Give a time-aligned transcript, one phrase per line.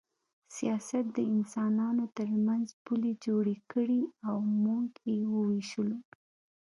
[0.55, 5.99] سیاست د انسانانو ترمنځ پولې جوړې کړې او موږ یې ووېشلو